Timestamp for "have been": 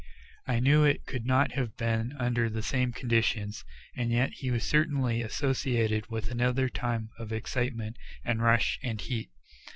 1.51-2.13